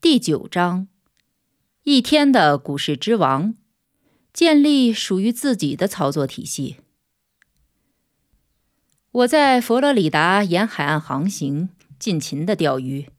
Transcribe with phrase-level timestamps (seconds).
[0.00, 0.86] 第九章，
[1.82, 3.54] 一天的股市之王，
[4.32, 6.76] 建立属于自己的操作体系。
[9.10, 13.10] 我在佛罗里达沿海岸航行，尽情的钓鱼，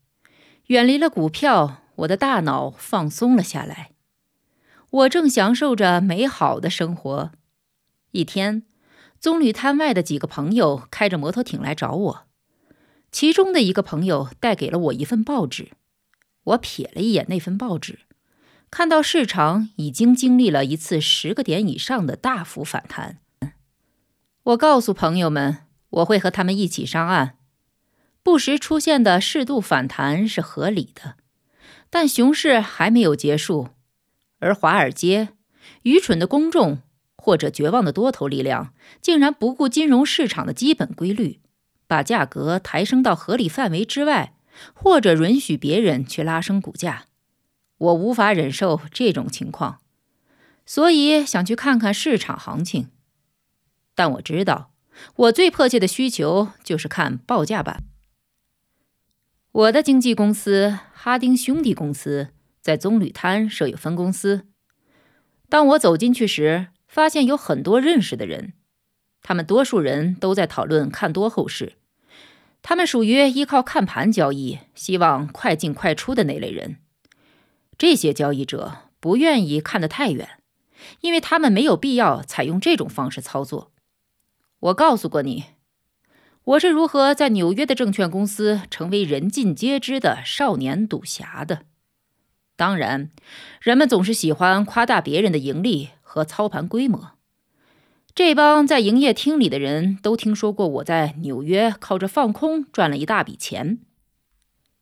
[0.67, 3.91] 远离了股票，我的大脑放松了下来。
[4.89, 7.31] 我正享受着美好的生活。
[8.11, 8.63] 一天，
[9.19, 12.27] 棕榈滩外的几个朋友开着摩托艇来找我，
[13.11, 15.71] 其中的一个朋友带给了我一份报纸。
[16.49, 17.99] 我瞥了一眼那份报纸，
[18.71, 23.19] 看到市场已经经历了一次十个点以上的大幅反弹。
[24.43, 27.35] 我告诉朋友们，我会和他们一起上岸。
[28.23, 31.15] 不时出现的适度反弹是合理的，
[31.89, 33.69] 但熊市还没有结束。
[34.39, 35.29] 而华尔街、
[35.83, 36.79] 愚蠢的公众
[37.15, 41.41] 或者绝望的多头力量，竟然不顾金融市场的基本规律，
[41.87, 44.33] 把价格抬升到合理范围之外。
[44.73, 47.05] 或者允许别人去拉升股价，
[47.77, 49.79] 我无法忍受这种情况，
[50.65, 52.89] 所以想去看看市场行情。
[53.95, 54.71] 但我知道，
[55.15, 57.83] 我最迫切的需求就是看报价板。
[59.51, 62.29] 我的经纪公司哈丁兄弟公司
[62.61, 64.45] 在棕榈滩设有分公司。
[65.49, 68.53] 当我走进去时，发现有很多认识的人，
[69.23, 71.78] 他们多数人都在讨论看多后市。
[72.61, 76.77] 他们属于依靠看盘交易、希望快进快出的那类人。
[77.77, 80.29] 这些交易者不愿意看得太远，
[81.01, 83.71] 因为他们没有必要采用这种方式操作。
[84.59, 85.45] 我告诉过你，
[86.43, 91.61] 我是如何在纽约的证券公司成为人尽皆知的少年赌侠的。
[92.57, 93.09] 当然，
[93.61, 97.11] 人们总是喜欢夸大别人的盈利和操盘规模。
[98.15, 103.79] 这帮在营业厅里的人都听说过我在纽约靠着放空赚了一大笔钱。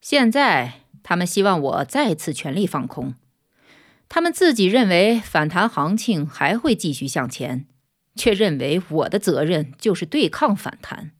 [0.01, 3.13] 现在他们希望我再次全力放空。
[4.09, 7.67] 他们自己认为反弹行情还会继续向前，
[8.15, 11.11] 却认为我的责任就是对抗反弹。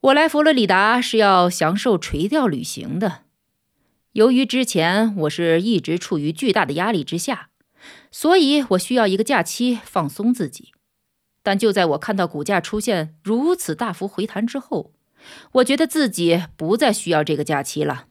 [0.00, 3.20] 我来佛罗里达是要享受垂钓旅行的。
[4.12, 7.50] 由于之前我是一直处于巨大的压力之下，
[8.10, 10.72] 所以我需要一个假期放松自己。
[11.48, 14.92] 但就在我看到股价出现如此大幅回弹之后，
[15.52, 18.04] 我觉得自己不再需要这个假期了。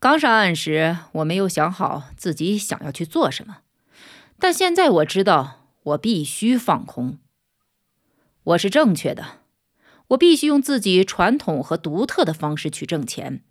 [0.00, 3.58] 刚上岸时，我没有想好自己想要去做什么，
[4.38, 7.18] 但现在我知道我必须放空。
[8.44, 9.40] 我是正确的，
[10.08, 13.44] 我必须用自己传统和独特的方式去挣钱，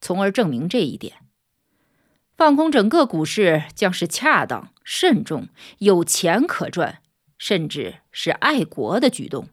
[0.00, 1.18] 从而证明这一点。
[2.36, 5.46] 放空整个股市将是恰当、慎重、
[5.78, 7.00] 有钱可赚。
[7.38, 9.48] 甚至是爱国的举动。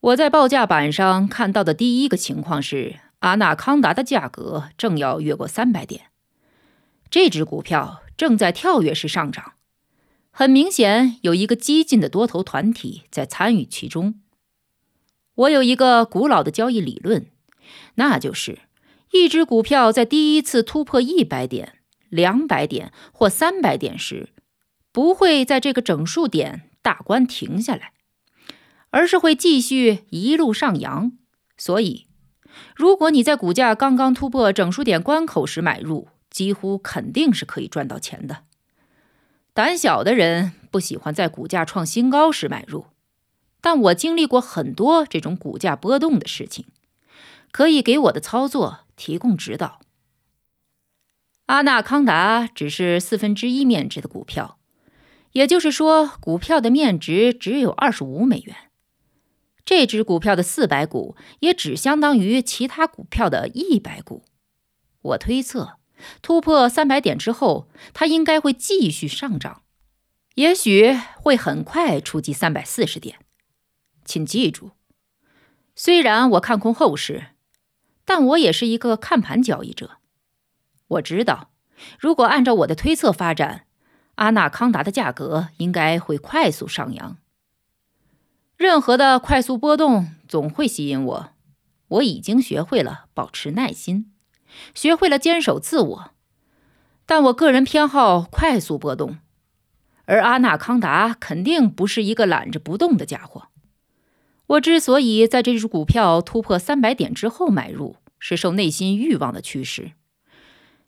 [0.00, 6.06] 我在报价板上看到的第一个情况是，阿纳康达的价格正要越过三百点，
[7.10, 9.52] 这只股票正在跳跃式上涨。
[10.30, 14.20] 很明显，有一个激进的多头团体在参与其中。
[15.34, 17.26] 我有一个古老的交易理论，
[17.96, 18.60] 那就是
[19.10, 24.30] 一只股票在第一次突破一百点、两百点或三百点时。
[24.92, 27.92] 不会在这个整数点大关停下来，
[28.90, 31.12] 而是会继续一路上扬。
[31.56, 32.06] 所以，
[32.74, 38.44] 如果你在股价刚刚突破整数点关口时买入，几乎肯定是可以赚到钱的。
[39.52, 42.86] 胆小的人不喜欢在股价创新高时买入，
[43.60, 46.66] 但我经历过很多这种股价波动的事情，
[47.50, 49.80] 可以给我的操作提供指导。
[51.46, 54.59] 阿纳康达只是四分之一面值的股票。
[55.32, 58.56] 也就是说，股票的面值只有二十五美元。
[59.64, 64.24] 这只股票的四百股也只相当于其他股票的一百股。
[65.02, 65.78] 我推测，
[66.20, 69.62] 突破三百点之后，它应该会继续上涨，
[70.34, 73.20] 也许会很快触及三百四十点。
[74.04, 74.72] 请记住，
[75.76, 77.28] 虽然我看空后市，
[78.04, 79.98] 但我也是一个看盘交易者。
[80.88, 81.52] 我知道，
[82.00, 83.66] 如果按照我的推测发展。
[84.20, 87.16] 阿纳康达的价格应该会快速上扬。
[88.58, 91.30] 任何的快速波动总会吸引我。
[91.88, 94.12] 我已经学会了保持耐心，
[94.74, 96.10] 学会了坚守自我。
[97.06, 99.16] 但我个人偏好快速波动，
[100.04, 103.48] 而阿纳康达肯定不是一个懒着不动的家伙。
[104.48, 109.92] 我之所以在这只股票突破三百点之后买入，是受内心欲望的驱使。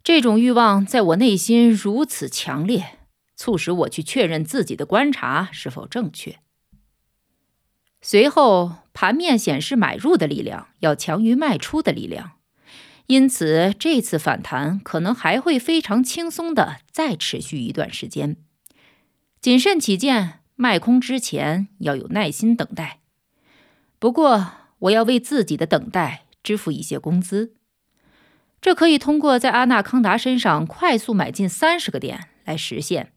[0.04, 2.98] 这种欲望在我内心如此强烈，
[3.36, 6.38] 促使我去确认自己的观察是否正确。
[8.00, 12.32] 随后，盘面显示买入的力量要强于卖出的力量，
[13.06, 18.36] 因此这次反弹可能还会非常轻松的再持续一段时间。
[19.40, 23.00] 谨慎起见，卖空之前要有耐心等待。
[23.98, 27.54] 不过，我要为自己的等待支付一些工资。
[28.60, 33.12] 这可以通过在阿纳康达身上快速买进三十个点来实现。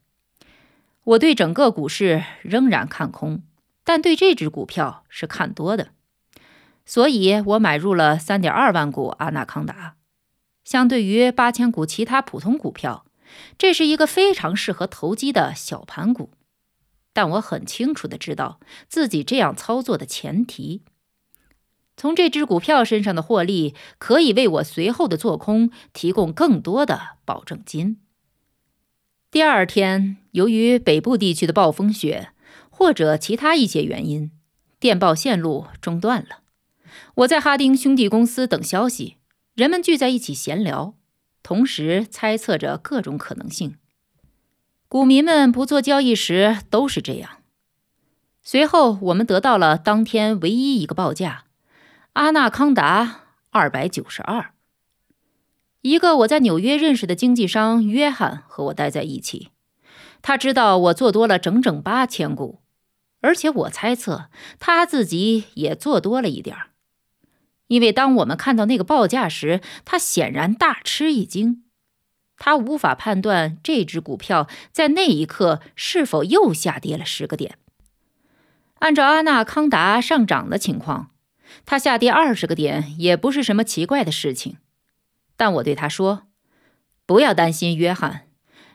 [1.06, 3.44] 我对整个股市仍然看空，
[3.84, 5.90] 但对这只股票是看多的，
[6.84, 9.96] 所以我买入了三点二万股阿纳康达。
[10.64, 13.06] 相对于八千股其他普通股票，
[13.56, 16.32] 这是一个非常适合投机的小盘股。
[17.14, 18.60] 但我很清楚的知道
[18.90, 20.82] 自己这样操作的前提。
[21.96, 28.02] 从这只股票身上的获利，可以为我随后的做空提供更多的保证金。
[29.36, 32.30] 第二天，由于北部地区的暴风雪
[32.70, 34.32] 或者其他一些原因，
[34.80, 36.40] 电报线路中断了。
[37.16, 39.18] 我在哈丁兄弟公司等消息，
[39.54, 40.94] 人们聚在一起闲聊，
[41.44, 43.76] 同时猜测着各种可能性。
[44.88, 47.40] 股民们不做交易时都是这样。
[48.42, 51.44] 随后，我们得到了当天唯一一个报价。
[52.14, 54.55] 阿纳康达二百九十二。
[55.86, 59.50] 一个我在纽约认识的经纪商约翰和我待在一起，
[60.24, 62.58] 他知道我做多了整整八千股，
[63.22, 66.70] 而且我猜测他自己也做多了一点儿，
[67.68, 71.66] 因为当我们看到那个报价时，他显然大吃一惊，
[72.40, 77.60] 他无法判断这只股票在那一刻是否又下跌了十个点。
[78.80, 81.12] 按照阿纳康达上涨的情况。
[81.64, 84.58] 它下跌二十个点也不是什么奇怪的事情，
[85.38, 86.28] 但我对他说
[87.06, 88.28] ：“不要担心，约翰，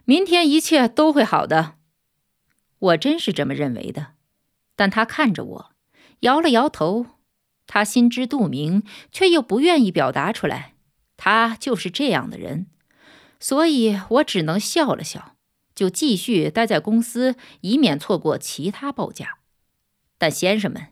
[0.05, 1.77] 明天一切都会好的。”
[2.79, 4.15] 我真是这么认为的。
[4.77, 5.73] 但他看着我，
[6.21, 7.07] 摇了摇头。
[7.67, 10.75] 他心知肚明，却又不愿意表达出来。
[11.17, 12.67] 他就是这样的人，
[13.39, 15.37] 所以我只能笑了笑，
[15.75, 19.39] 就继续待在公司，以免错过其他报价。
[20.19, 20.89] 但先生们。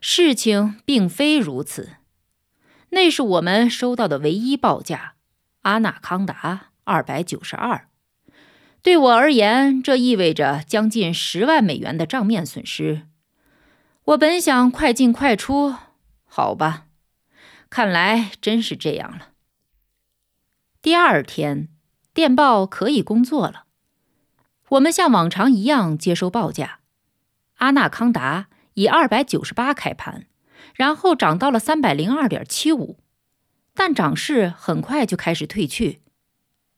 [0.00, 1.98] 事情并非如此，
[2.90, 5.14] 那是我们收到的唯一报价，
[5.62, 7.88] 阿纳康达二百九十二。
[8.82, 13.06] 对我而言，这意味着将近十万美元的账面损失。
[14.04, 15.74] 我本想快进快出，
[16.24, 16.86] 好吧，
[17.68, 19.28] 看来真是这样了。
[20.80, 21.68] 第二天，
[22.14, 23.64] 电报可以工作了，
[24.70, 26.80] 我们像往常一样接收报价，
[27.56, 28.48] 阿纳康达。
[28.74, 30.27] 以二百九十八开盘，
[30.78, 32.98] 然后涨到了三百零二点七五，
[33.74, 36.02] 但涨势很快就开始退去。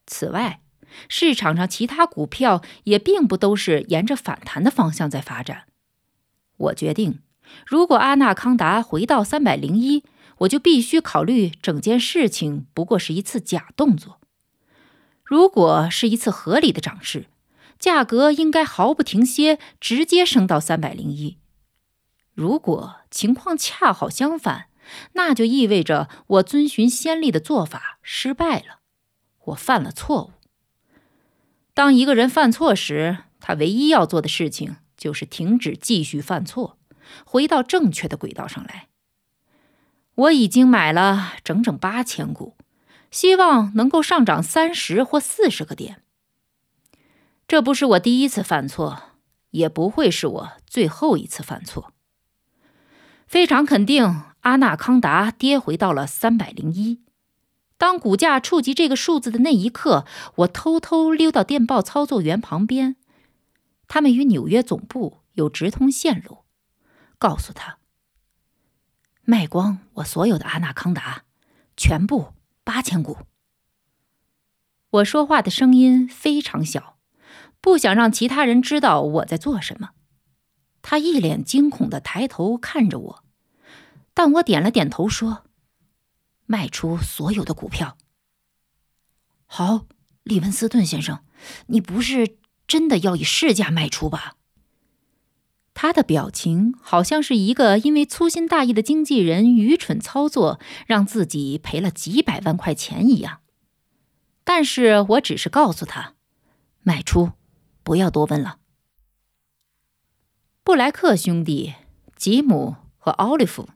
[0.06, 0.62] 此外，
[1.06, 5.64] 市场上其他股票也并不都是沿着反弹的方向在发展。
[6.56, 7.20] 我决定，
[7.66, 10.02] 如果阿纳康达回到三百零一，
[10.38, 14.18] 我就必须考虑整件事情不过是一次假动作。
[15.22, 17.26] 如果是一次合理的涨势，
[17.78, 21.36] 价格应该毫不停歇，直接升到三百零一。
[22.34, 24.68] 如果情况恰好相反，
[25.12, 28.80] 那就意味着我遵循先例的做法失败了，
[29.46, 30.32] 我犯了错误。
[31.74, 36.78] 当一个人犯错时，他唯一要做的事情就是停止继续犯错，
[37.24, 38.88] 回到正确的轨道上来。
[40.14, 42.56] 我已经买了整整八千股，
[43.10, 46.02] 希望能够上涨三十或四十个点。
[47.46, 49.02] 这不是我第一次犯错，
[49.50, 51.92] 也不会是我最后一次犯错。
[53.30, 57.00] 非常肯定，阿纳康达跌回到了三百零一。
[57.78, 60.04] 当股价触及这个数字的那一刻，
[60.38, 62.96] 我偷偷溜到电报操作员旁边，
[63.86, 66.38] 他们与纽约总部有直通线路，
[67.18, 67.78] 告诉他
[69.22, 71.22] 卖光我所有的阿纳康达，
[71.76, 72.32] 全部
[72.64, 73.18] 八千股。
[74.90, 76.98] 我说话的声音非常小，
[77.60, 79.90] 不想让其他人知道我在做什么。
[80.82, 83.24] 他一脸惊恐的抬头看着我，
[84.14, 85.44] 但我点了点头说
[86.46, 87.96] ：“卖出所有的股票。”
[89.46, 89.86] 好，
[90.22, 91.24] 利文斯顿先生，
[91.66, 94.36] 你不是真的要以市价卖出吧？
[95.74, 103.40] 他的表情好像是一个因为粗心大意的经纪人愚蠢操作，让自己赔了几百万块钱一样。
[104.44, 106.14] 但是我只是告诉他，
[106.82, 107.32] 卖出，
[107.82, 108.59] 不要多问了。
[110.62, 111.74] 布莱克兄弟
[112.16, 113.70] 吉姆和奥利弗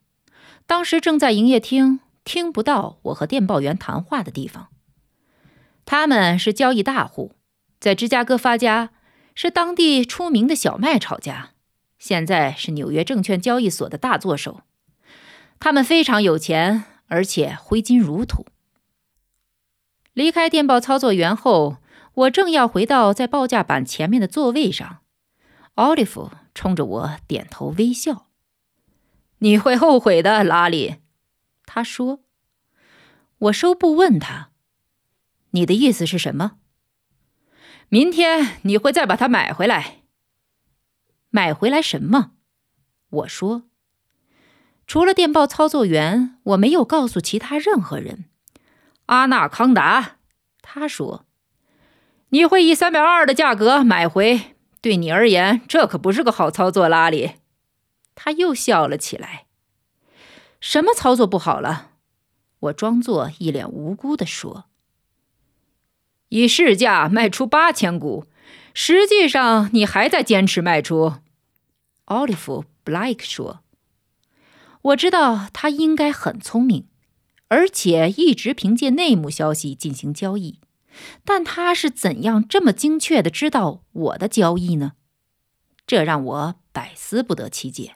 [0.67, 4.69] 当时正在营业厅，听不到我和电报员谈话的地方。
[5.87, 7.33] 他们是交易大户，
[7.81, 8.91] 在芝加哥发家，
[9.35, 11.50] 是当地出名的小麦炒家。
[11.99, 14.61] 现在是纽约证券交易所的大作手，
[15.59, 18.47] 他们非常有钱，而且挥金如土。
[20.12, 21.79] 离开电报操作员后，
[22.14, 24.99] 我正要回到在报价板前面的座位上，
[25.75, 28.28] 奥利弗冲着我点头微笑
[29.38, 30.96] ：“你会后悔的，拉里。”
[31.66, 32.20] 他说。
[33.38, 34.50] 我收步问他
[35.50, 36.52] ：“你的意思是什么？
[37.88, 40.02] 明天你会再把它买回来？”
[41.28, 42.30] 买回来什么？
[43.11, 43.64] 我说，
[44.87, 48.26] 除了电报操作员，我没有告诉其他任何人。
[49.06, 50.18] 阿纳康达，
[50.62, 51.26] 他说，
[52.30, 54.53] 你会以三百二的价格买回。
[54.85, 57.37] 对你而言，这可不是个好操作，拉里。
[58.14, 59.47] 他又笑了起来。
[60.61, 61.93] 什么操作不好了？
[62.61, 64.67] 我装作一脸无辜的说
[66.29, 68.26] ：“以市价卖出八千股，
[68.75, 71.14] 实际上你还在坚持卖出。”
[72.05, 73.61] 奥利弗·布莱克说
[74.93, 76.87] ：“我知道他应该很聪明，
[77.49, 80.61] 而且一直凭借内幕消息进行交易。
[81.24, 84.92] 但他是怎样这么精确的知道我的交易呢？
[85.86, 87.94] 这让我百思不得其解。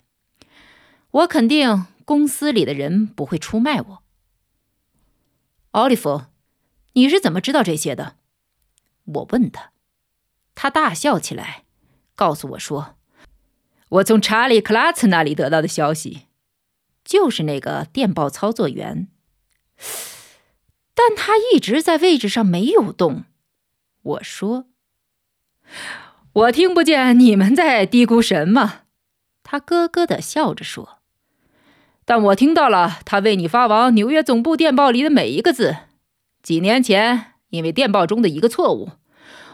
[1.10, 4.02] 我肯定公司里的人不会出卖我。”
[5.72, 6.26] 奥利弗，
[6.94, 8.16] 你是怎么知道这些的？
[9.04, 9.72] 我问他，
[10.54, 11.64] 他大笑起来，
[12.14, 12.96] 告诉我说。
[13.90, 16.26] 我从查理·克拉茨那里得到的消息，
[17.04, 19.08] 就是那个电报操作员，
[20.98, 23.22] 但他一直在位置上没有动。
[24.02, 24.64] 我说
[26.32, 28.80] ：“我听不见你们在嘀咕什么。”
[29.44, 30.98] 他咯咯的笑着说
[32.04, 35.76] ：“但我听到了他为你发往纽约总部电报里的每一个字。
[36.42, 38.90] 几年前，因为电报中的一个错误，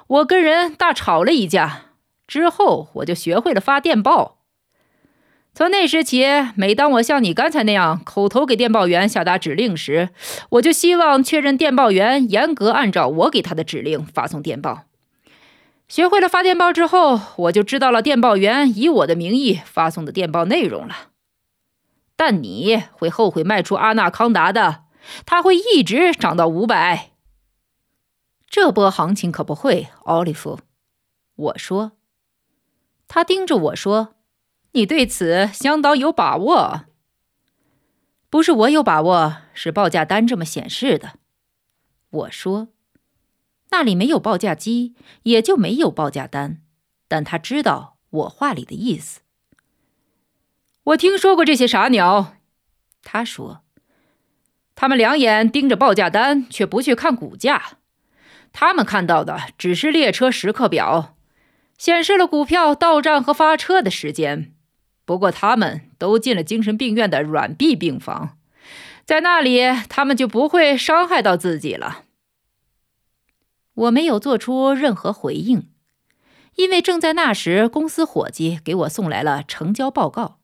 [0.06, 1.82] 我跟人大吵了一架。”
[2.26, 4.33] 之后我就学会了发电报。
[5.54, 6.24] 从那时起，
[6.56, 10.08] 每当我像你刚才那样口头给电报员下达指令时，
[10.50, 14.86] 我就希望确认电报员严格按照我给他的指令发送电报。
[15.86, 21.10] 学会了发电报之后，我就知道了电报员以我的名义发送的电报内容了。
[22.16, 24.84] 但你会后悔卖出阿纳康达的，
[25.24, 27.10] 它会一直涨到五百。
[28.48, 30.58] 这波行情可不会，奥利弗。
[31.36, 31.92] 我说。
[33.06, 34.13] 他盯着我说
[34.74, 36.84] ：“你对此相当有把握。”
[38.30, 41.18] 不是我有把握，是报价单这么显示的。
[42.10, 42.68] 我说
[43.70, 46.60] ：“那里没有报价机，也就没有报价单。”
[47.06, 49.20] 但他知道我话里的意思。
[50.82, 52.34] 我听说过这些傻鸟，
[53.02, 53.62] 他说
[54.74, 57.78] ：“他们两眼盯着报价单，却不去看股价。
[58.52, 61.16] 他们看到的只是列车时刻表。”
[61.78, 64.53] 显示了股票到站和发车的时间，
[65.04, 68.38] 不过他们都进了精神病院的软闭病房，
[69.04, 72.04] 在那里他们就不会伤害到自己了。
[73.74, 75.68] 我没有做出任何回应，
[76.54, 80.38] 因为正在那时，公司伙计给我送来了成交报告，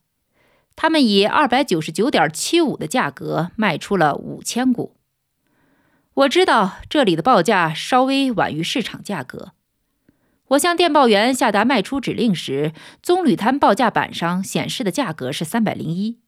[0.75, 4.97] 他们以二百九十九点七五的价格卖出了五千股。
[6.15, 9.53] 我知道这里的报价稍微晚于市场价格。
[10.51, 16.19] 我向电报员下达卖出指令时，棕榈滩报价板上显示的价格是三百零一。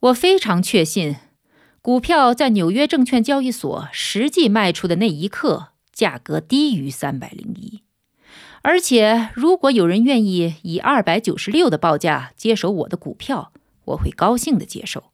[0.00, 1.16] 我非常确信，
[1.80, 7.82] 股票在纽约证券交易所实际卖出的那一刻，价格低于三百零一。
[8.62, 13.52] 而且，如果有人愿意以二百九十六的报价接手我的股票，
[13.84, 15.12] 我会高兴的接受。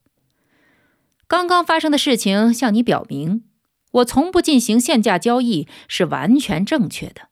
[1.26, 3.44] 刚刚发生的事情向你表明，
[3.92, 7.28] 我从不进行限价交易是完全正确的。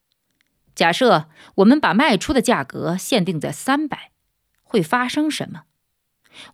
[0.75, 4.13] 假设我们把卖出的价格限定在三百，
[4.63, 5.65] 会发生什么？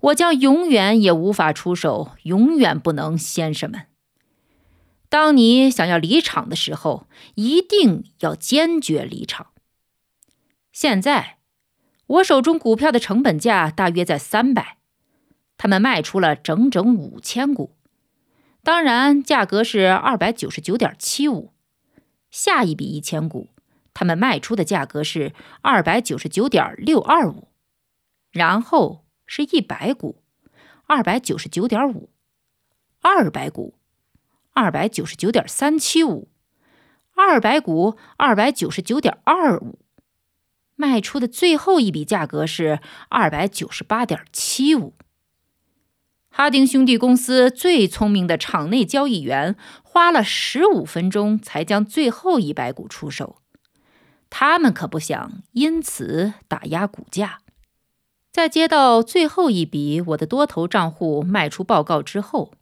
[0.00, 3.86] 我将永远也无法出手，永远不能，先生们。
[5.08, 9.52] 当你想要离场的时候，一定要坚决离场。
[10.72, 11.38] 现在，
[12.06, 14.78] 我手中股票的成本价大约在三百，
[15.56, 17.76] 他们卖出了整整五千股，
[18.62, 21.52] 当然价格是二百九十九点七五。
[22.30, 23.48] 下一笔一千股。
[23.98, 27.48] 他们卖出的价格是二百九十九点六二五，
[28.30, 30.22] 然后是一百股，
[30.86, 32.08] 二百九十九点五，
[33.02, 33.74] 二百股，
[34.52, 36.28] 二百九十九点三七五，
[37.16, 39.80] 二百股，二百九十九点二五，
[40.76, 42.78] 卖出的最后一笔价格是
[43.08, 44.94] 二百九十八点七五。
[46.30, 53.42] 哈丁兄弟公司最聪明的场内交易员花了十五分钟才将最后一百股出手。
[54.30, 57.40] 他们可不想因此打压股价。
[58.30, 62.52] 在接到最后一笔我的多头账户卖出报告之后，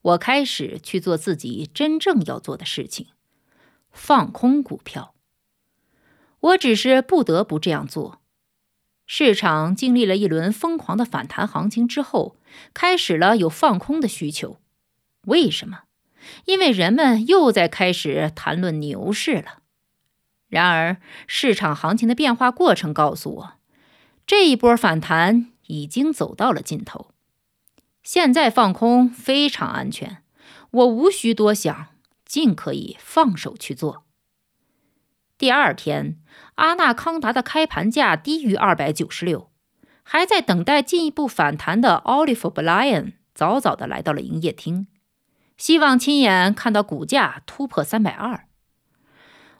[0.00, 3.08] 我开始去做自己真正要做的事情——
[3.92, 5.14] 放空股票。
[6.40, 8.20] 我只是不得不这样做。
[9.06, 12.36] 市场经历了一轮疯狂的反弹行情之后，
[12.72, 14.58] 开始了有放空的需求。
[15.26, 15.82] 为什么？
[16.46, 19.61] 因为人们又在开始谈论牛市了。
[20.52, 23.52] 然而，市场行情的变化过程告诉我，
[24.26, 27.12] 这一波反弹已经走到了尽头。
[28.02, 30.22] 现在放空非常安全，
[30.70, 31.86] 我无需多想，
[32.26, 34.04] 尽可以放手去做。
[35.38, 36.18] 第二天，
[36.56, 39.50] 阿纳康达的开盘价低于二百九十六，
[40.02, 44.86] 还在等待进一步反弹的 Oliver b l y a n 早早的来到了营业厅，
[45.56, 48.48] 希望亲眼看到股价突破三百二。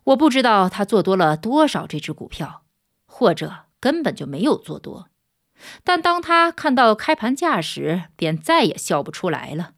[0.05, 2.65] 我不知道他做多了多少这只股票，
[3.05, 5.09] 或者根本就没有做多。
[5.85, 9.75] 但当他看到开盘价时，便再也笑不出来了。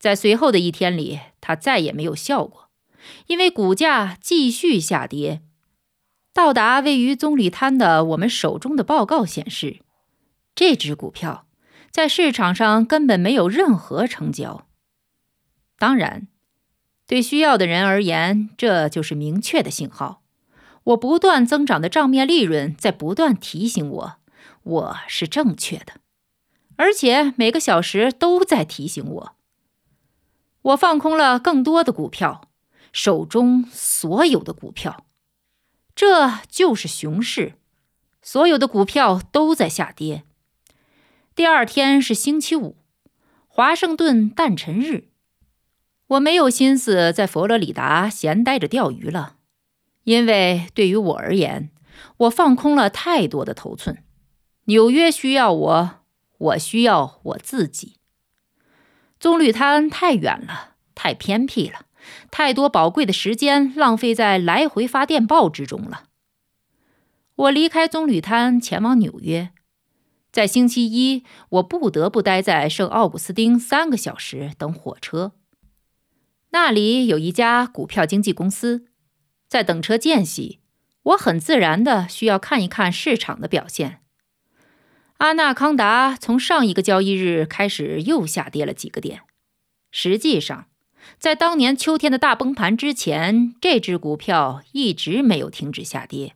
[0.00, 2.70] 在随后的一天里，他再也没有笑过，
[3.28, 5.42] 因为股价继续下跌。
[6.32, 9.82] 到达位于棕榈滩的我们手中的报告显示，
[10.56, 11.46] 这只股票
[11.92, 14.66] 在市场上根本没有任何成交。
[15.78, 16.26] 当然。
[17.12, 20.22] 对需要的人而言，这就是明确的信号。
[20.84, 24.14] 我不断增长的账面利润在不断提醒我，
[24.62, 26.00] 我是正确的，
[26.76, 29.36] 而且每个小时都在提醒我。
[30.62, 32.48] 我放空了更多的股票，
[32.94, 35.04] 手中所有的股票，
[35.94, 37.56] 这就是熊市，
[38.22, 40.22] 所有的股票都在下跌。
[41.34, 42.78] 第二天是星期五，
[43.48, 45.11] 华盛顿诞辰日。
[46.12, 49.36] 我没有心思在佛罗里达闲待着钓鱼了，
[50.04, 51.70] 因为对于我而言，
[52.18, 54.04] 我放空了太多的头寸。
[54.64, 55.90] 纽约需要我，
[56.38, 57.96] 我需要我自己。
[59.18, 61.86] 棕榈滩太远了，太偏僻了，
[62.30, 66.04] 太多宝贵的时间浪费在来回发电报之中了。
[67.36, 69.50] 我离开棕榈滩，前往纽约。
[70.30, 75.32] 在星期一，我不得不待在圣奥古斯丁三个小时等火车。
[76.52, 78.86] 那里有一家股票经纪公司，
[79.48, 80.60] 在等车间隙，
[81.02, 84.00] 我很自然的需要看一看市场的表现。
[85.16, 89.22] 阿纳康达从上一个交易日开始又下跌了几个点。
[89.90, 90.66] 实际上，
[91.18, 96.34] 在当年秋天的大崩盘之前，这只股票一直没有停止下跌。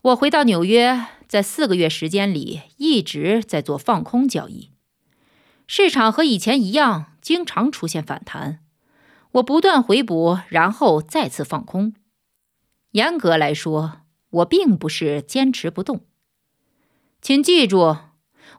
[0.00, 4.70] 我回到纽约，在四个月时间里一直在做放空交易。
[5.66, 7.10] 市场和以前一样。
[7.24, 8.60] 经常出现反弹，
[9.32, 11.94] 我不断回补，然后再次放空。
[12.90, 16.04] 严格来说，我并不是坚持不动。
[17.22, 17.96] 请记住，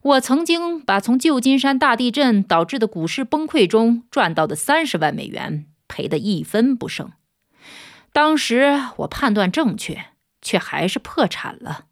[0.02, 7.12] 我曾经把从旧金山大地震导致的股市崩溃中赚到的三十万美元赔得一分不剩。
[8.12, 10.06] 当时我判断正确，
[10.42, 11.86] 却还是破产了。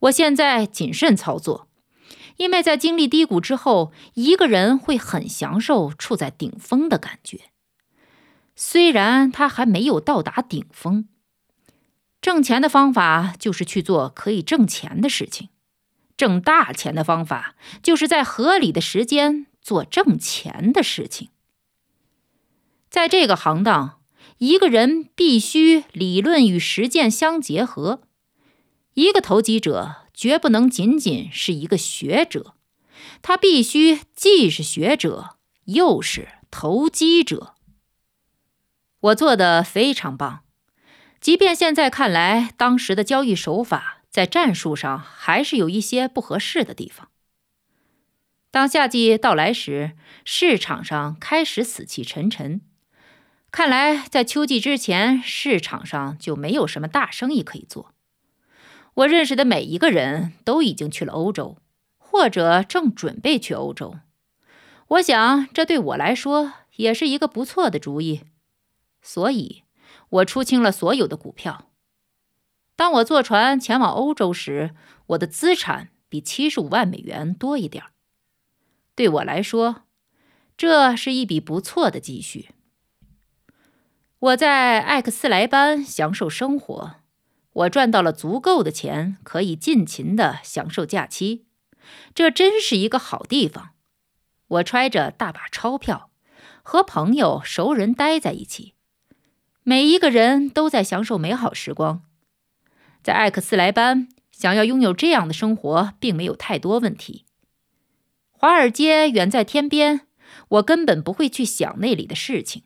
[0.00, 1.68] 我现在谨慎操作。
[2.42, 7.52] 因为在经历低谷之后，一个人会很享受处在顶峰的感觉，
[8.56, 11.06] 虽然他还没有到达顶峰。
[12.20, 15.50] 挣钱的方法就是去做可以挣钱的事情，
[16.16, 21.28] 挣大钱的方法就是在合理的时间做挣钱的事情。
[22.90, 24.00] 在这个行当，
[24.38, 28.02] 一个人必须理论与实践相结合，
[28.94, 30.01] 一个投机者。
[30.14, 32.54] 绝不能仅仅是一个学者，
[33.22, 37.54] 他必须既是学者又是投机者。
[39.00, 40.44] 我做的非常棒，
[41.20, 47.08] 即便现在看来，当时的交易手法在战术上还是有一些不合适的地方。
[48.50, 52.60] 当夏季到来时，市场上开始死气沉沉，
[53.50, 57.91] 看来在秋季之前，市场上就没有什么大生意可以做。
[58.94, 61.56] 我认识的每一个人都已经去了欧洲，
[61.96, 63.96] 或者正准备去欧洲。
[64.88, 68.24] 我想，这对我来说也是一个不错的主意。
[69.00, 69.62] 所以，
[70.10, 71.70] 我出清了所有的股票。
[72.76, 74.74] 当我坐船前往欧洲时，
[75.08, 77.90] 我的资产比七十五万美元多一点儿。
[78.94, 79.84] 对我来说，
[80.56, 82.50] 这是一笔不错的积蓄。
[84.18, 86.96] 我在艾克斯莱班享受生活，
[87.52, 91.46] 我赚到了足够的钱，可以尽情的享受假期。
[92.14, 93.70] 这真是一个好地方。
[94.48, 96.10] 我揣着大把钞票，
[96.62, 98.74] 和朋友、熟人待在一起，
[99.62, 102.02] 每一个人都在享受美好时光。
[103.02, 107.24] 在艾克斯莱班，想要拥有这样的生活，并没有太多问题。
[108.30, 110.06] 华尔街远在天边，
[110.48, 112.62] 我根本不会去想那里的事情。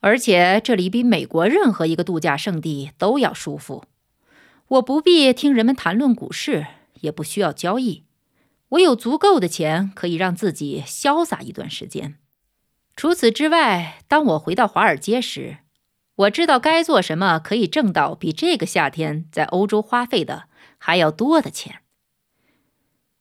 [0.00, 3.84] 而且这里比美国任何一个度假胜地都要舒服。
[4.68, 6.66] 我不必听人们谈论股市，
[7.00, 8.04] 也不需要交易。
[8.70, 12.16] 我有足够的钱，可以让自己潇洒一段时间。
[12.96, 15.58] 除此之外，当我回到华尔街时，
[16.16, 20.44] 我知道该做什么，可以挣到比这个夏天在欧洲花费的
[20.78, 21.80] 还要多的钱。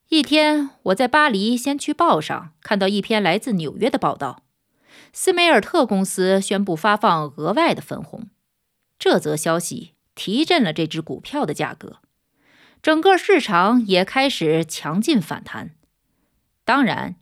[0.09, 4.43] 一天，我在巴黎先驱报上看到一篇来自纽约的报道。
[5.11, 8.29] 斯梅尔特公司宣布发放额外的分红，
[8.97, 11.99] 这则消息提振了这只股票的价格，
[12.81, 15.75] 整个市场也开始强劲反弹。
[16.65, 17.15] 当然，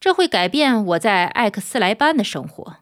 [0.00, 2.78] 这会改变我在艾克斯莱班的生活。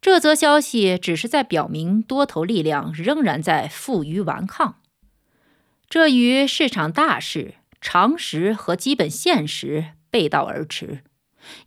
[0.00, 4.80] 这则消息只是在表明多头力量仍然在负隅顽抗，
[5.88, 11.02] 这与市场大势、常识和基本现实背道而驰，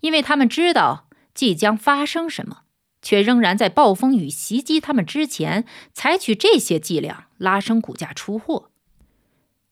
[0.02, 1.06] 因为他们知道。
[1.36, 2.64] 即将发生什么，
[3.02, 8.70] 却仍然在暴风雨袭击他们之前采取这些伎俩拉升股价出货。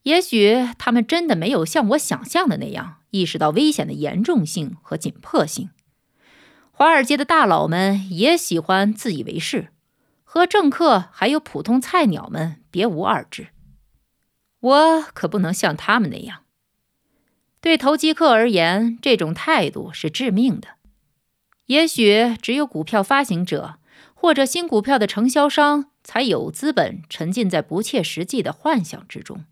[0.03, 5.69] 也许他们真的没有像我想象的那样意识到危险的严重性和紧迫性。
[6.71, 9.69] 华尔街的大佬们也喜欢自以为是，
[10.23, 13.47] 和政客还有普通菜鸟们别无二致。
[14.59, 16.43] 我可不能像他们那样。
[17.59, 20.76] 对投机客而言，这种态度是致命的。
[21.67, 23.75] 也许只有股票发行者
[24.13, 29.45] 或者新股票的承销商才有资本沉浸在不切实际的幻想之中。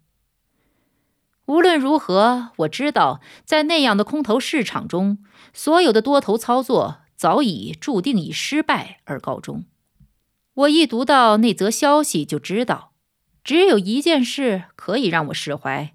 [1.45, 5.19] 无论如何，我知道在那样的空头市场中，
[5.53, 9.65] 所有的多头操作早已注定以失败而告终。
[10.55, 12.93] 我一读到那则消息，就知道
[13.43, 15.93] 只有一件事可以让我释怀，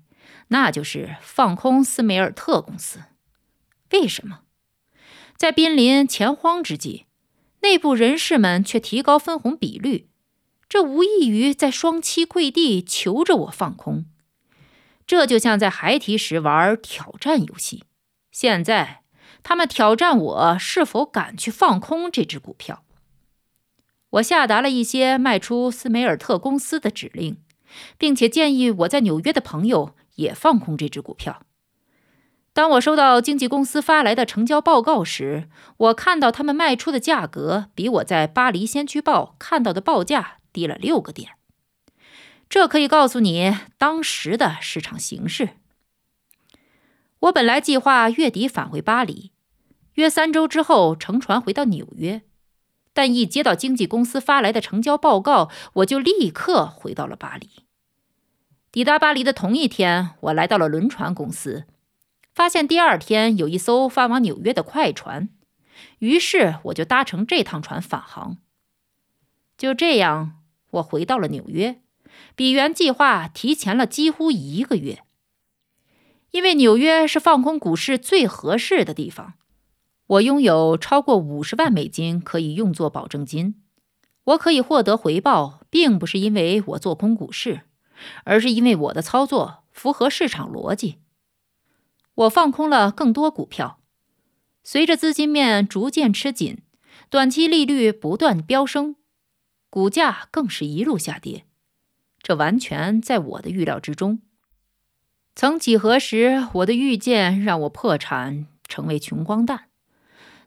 [0.48, 3.00] 那就是放空斯梅尔特公司。
[3.90, 4.42] 为什么？
[5.40, 7.07] 在濒临钱荒之际，
[7.62, 10.11] 内部人士们却提高分红比率，
[10.68, 14.05] 这无异于在双膝跪地求着我放空。
[15.07, 17.85] 这就像在孩提时玩挑战游戏，
[18.31, 19.00] 现在
[19.42, 22.85] 他们挑战我是否敢去放空这只股票。
[24.11, 27.38] 我下达了一些卖出斯梅尔特公司的指令，
[27.96, 31.40] 并且建议我在纽约的朋友也放空这只股票。
[32.61, 41.31] 当我收到经纪公司发来的成交报告时，我看到他们卖出的价格比我在《巴黎先驱报》看到的报价低了六个点。
[42.51, 45.57] 这可以告诉你当时的市场形势。
[47.20, 49.33] 我本来计划月底返回巴黎，
[49.94, 52.20] 约三周之后乘船回到纽约，
[52.92, 57.49] 但一接到经纪公司发来的成交报告，我就立刻回到了巴黎。
[58.70, 61.64] 抵达巴黎的同一天，我来到了轮船公司。
[62.33, 65.29] 发现第二天有一艘发往纽约的快船，
[65.99, 68.38] 于是我就搭乘这趟船返航。
[69.59, 70.40] 就这样，
[70.71, 71.81] 我回到了纽约，
[72.35, 75.03] 比原计划提前了几乎一个月。
[76.31, 79.35] 因为纽约是放空股市最合适的地方，
[80.07, 83.57] 我拥有超过五十万美金可以用作保证金。
[84.25, 87.62] 我可以获得回报，并不是因为我做空股市，
[88.23, 90.99] 而是因为我的操作符合市场逻辑。
[92.20, 93.80] 我放空了更多股票，
[94.62, 96.59] 随着资金面逐渐吃紧，
[97.09, 98.96] 短期利率不断飙升，
[99.70, 101.46] 股价更是一路下跌。
[102.20, 104.20] 这完全在我的预料之中。
[105.35, 109.68] 曾几何时，我的预见让我破产，成为穷光蛋。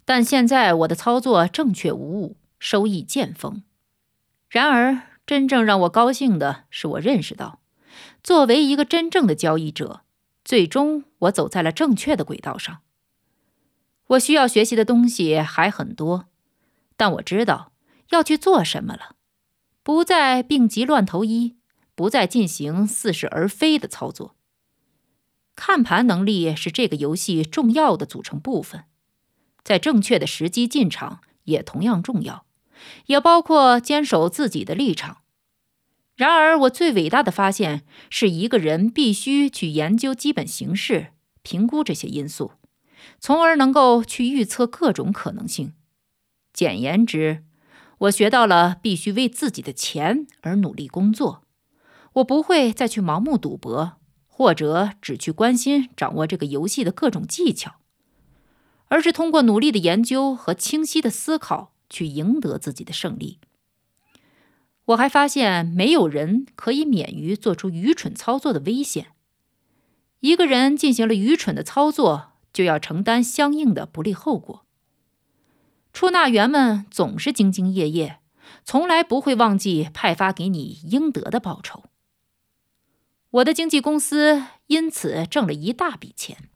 [0.06, 3.64] 但现在我的操作正确无误，收益见丰。
[4.48, 7.62] 然而，真正让我高兴的是，我认识到，
[8.22, 10.02] 作为一个真正的交易者。
[10.46, 12.82] 最终，我走在了正确的轨道上。
[14.08, 16.28] 我需要学习的东西还很多，
[16.96, 17.72] 但我知道
[18.10, 19.16] 要去做什么了。
[19.82, 21.58] 不再病急乱投医，
[21.96, 24.36] 不再进行似是而非的操作。
[25.56, 28.86] 看盘能力是这个游戏重要的组成部分，
[29.64, 32.46] 在正确的时机进场也同样重要，
[33.08, 35.23] 也包括坚守自己的立场。
[36.16, 41.08] 然而，我最伟大的发现是一个人必须去研究基本形势，
[41.42, 42.52] 评估这些因素，
[43.20, 45.74] 从而能够去预测各种可能性。
[46.54, 47.44] 简言之，
[47.98, 51.42] 我学到了必须为自己的钱而努力工作。
[52.14, 53.94] 我不会再去盲目赌博，
[54.28, 57.78] 或者只去关心掌握这个游戏的各种技巧，
[58.90, 63.40] 而是通过努力的研究和清晰的思考去赢得自己的胜利。
[64.86, 69.08] 我还发现，没有人可以免于做出愚蠢操作的危险。
[70.20, 74.66] 一个人进行了愚蠢的操作，就要承担相应的不利后果。
[75.94, 78.20] 出纳员们总是兢兢业业，
[78.66, 81.86] 从来不会忘记派发给你应得的报酬。
[83.30, 86.50] 我的经纪公司因此挣了一大笔钱。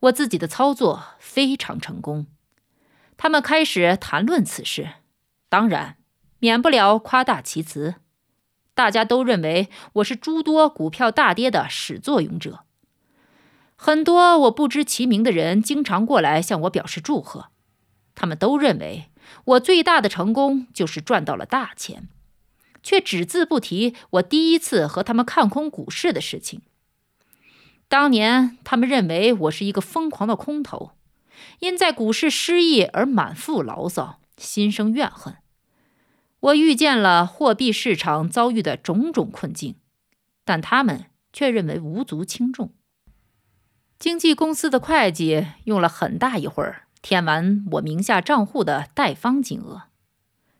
[0.00, 2.26] 我自己的操作非常成功。
[3.16, 4.94] 他们开始谈论此事，
[5.48, 5.96] 当然。
[6.42, 7.94] 免不了夸大其词，
[8.74, 12.64] 大家都认为我是诸多股票大跌的始作俑者。
[13.76, 17.50] 很多我不知其名的人经常过来向我表示祝贺，
[18.16, 19.04] 他们都认为
[19.44, 22.08] 我最大的成功就是赚到了大钱，
[22.82, 26.62] 却只字不提我第一次和他们看空股市的事情。
[27.86, 30.90] 当年他们认为我是一个疯狂的空头，
[31.60, 35.36] 因在股市失意而满腹牢骚，心生怨恨。
[36.42, 39.76] 我预见了货币市场遭遇的种种困境，
[40.44, 42.72] 但他们却认为无足轻重。
[43.96, 49.84] 经纪公司的会计用了很大一会儿填完我名下账户的贷方金额，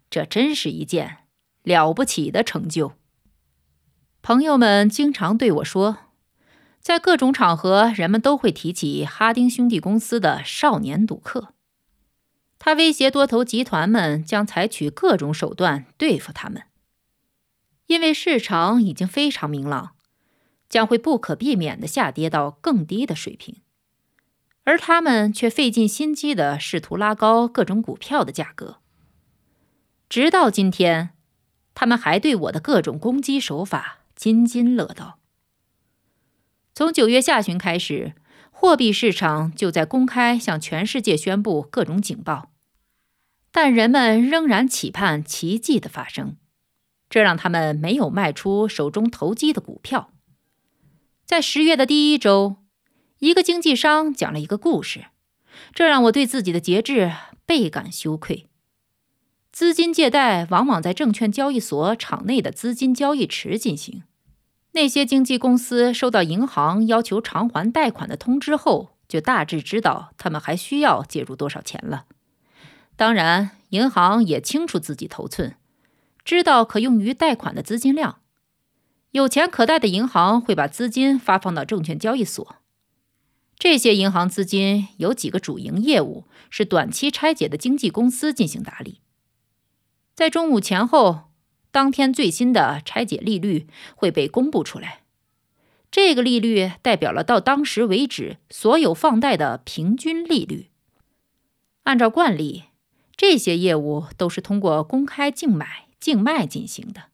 [0.09, 1.19] 这真是一件
[1.65, 2.93] 了不起的成就。
[4.23, 5.99] 朋友们经常对我说，
[6.81, 11.55] 在各种场合，人们都会提起哈丁兄弟公司的少年赌客。
[12.65, 16.63] 他威胁多头集团们将采取各种手段对付他们，
[17.89, 19.97] 因为市场已经非常明朗，
[20.69, 23.57] 将会不可避免地下跌到更低的水平，
[24.63, 28.77] 而他们却费尽心机地试图拉高各种股票的价格。
[30.09, 31.11] 直到今天，
[31.75, 35.19] 他们还对我的各种攻击手法津津乐道。
[36.73, 38.15] 从九月下旬开始，
[38.53, 42.51] 货币市场就在公开向全世界宣布各种警报。
[43.53, 46.37] 但人们仍然期盼奇迹的发生，
[47.11, 50.11] 这让他们没有卖出手中投机的股票。
[51.27, 52.57] 在十月的第一周，
[53.19, 55.05] 一个经纪商讲了一个故事，
[55.75, 57.13] 这让我对自己的节制
[57.45, 58.49] 倍感羞愧。
[59.53, 64.03] 资金借贷往往在证券交易所场内的资金交易池进行。
[64.73, 72.07] 那些经纪公司收到银行要求偿还贷款的通知后，就大致知道他们还需要借入多少钱了。
[73.03, 75.57] 当然，银行也清楚自己头寸，
[76.25, 78.21] 知道可用于贷款的资金量。
[79.11, 82.55] 有钱可贷的银行会把资金发放到证券交易所。
[83.59, 89.01] 这些银行资金有几个主营业务是短期拆解的经纪公司进行打理。
[90.15, 91.33] 在中午前后，
[91.73, 95.01] 当天最新的拆解利率会被公布出来。
[95.91, 100.71] 这个利率代表了到当时为止所有放贷的平均利率。
[101.83, 102.67] 按照惯例。
[103.23, 107.05] 这些业务都是通过公开竞买、竞卖进行的，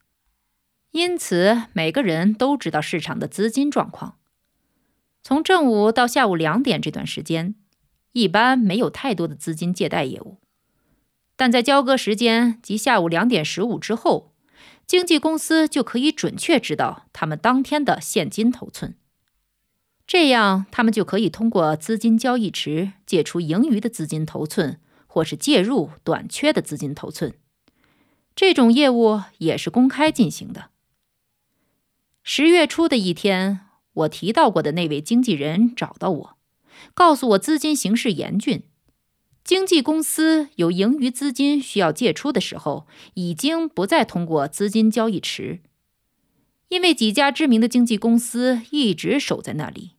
[0.90, 4.16] 因此每个人都知道市场的资金状况。
[5.22, 7.56] 从正午到下午两点这段时间，
[8.12, 10.38] 一般没有太多的资金借贷业务，
[11.36, 14.32] 但在交割时间及下午两点十五之后，
[14.86, 18.96] 经纪公司就可以准确知道他们当天的现金头寸，
[20.06, 24.80] 这样他们就可以通过资金交易池借出盈余的资金头寸。
[25.18, 27.34] 或是介入短缺的资金头寸，
[28.36, 30.70] 这种业务也是公开进行的。
[32.22, 33.62] 十月初的一天，
[33.94, 36.38] 我提到过的那位经纪人找到我，
[36.94, 38.62] 告诉我资金形势严峻，
[39.42, 45.58] 经纪公司有盈余资金需要借出的时候，已经不再通过资金交易池，
[46.68, 49.96] 因为几家知名的经纪公司一直守在那里，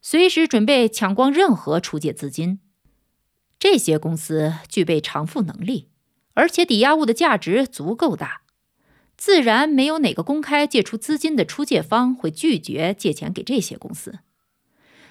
[0.00, 2.60] 随时准备抢光任何出借资金。
[3.58, 5.88] 这些公司具备偿付能力，
[6.34, 8.42] 而且抵押物的价值足够大，
[9.16, 14.20] 自然没有哪个公开借出资金的出借方会拒绝借钱给这些公司。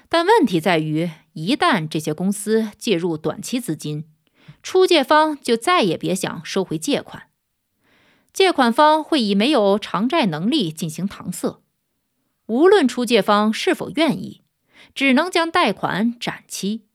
[0.07, 4.05] 但问题在于，一旦这些公司介入短期资金，
[4.63, 7.23] 出借方就再也别想收回借款，
[8.31, 11.62] 借款方会以没有偿债能力进行搪塞，
[12.45, 14.43] 无论出借方是否愿意，
[14.95, 16.87] 只能将贷款展期。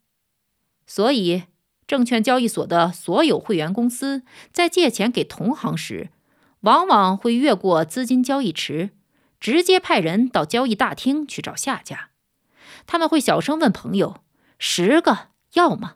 [0.94, 1.44] 所以，
[1.86, 6.10] 证券交易所的所有会员公司在借钱给同行时，
[6.60, 8.90] 往往会越过资金交易池，
[9.40, 12.10] 直接派人到交易大厅去找下家。
[12.84, 14.22] 他们会小声问朋友
[14.60, 15.94] ：“十个要吗？”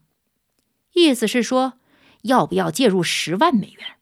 [0.94, 1.74] 意思是说，
[2.22, 3.98] 要不要介入十万美元？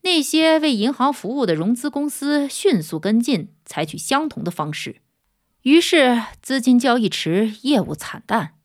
[0.00, 5.02] 那些为银行服务的融资公司迅速跟进，采取相同的方式，
[5.62, 8.56] 于是资金交易池业务惨淡。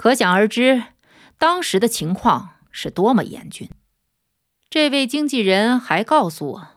[0.00, 0.84] 可想而知，
[1.36, 3.68] 当时的情况是多么严峻。
[4.70, 6.68] 这位经纪人还告诉我，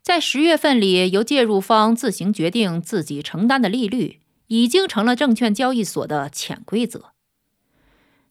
[0.00, 7.12] 在十月份里，由介入方自行决定自己承担的利率，已经成了证券交易所的潜规则。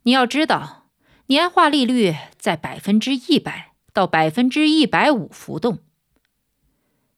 [0.02, 0.88] 你要知道，
[1.28, 3.76] 年化利率在百分之一百。
[3.93, 5.80] 到百分之一百五浮动。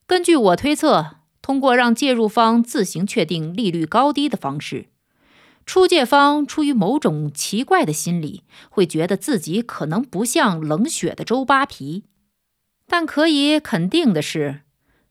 [0.06, 4.88] 根据我推测，通过让介入方自行确定利率高低的方式，
[5.66, 12.04] 出借方出于某种奇怪的心理，会觉得自己可能不像冷血的周扒皮。
[12.88, 14.62] 但可以肯定的是，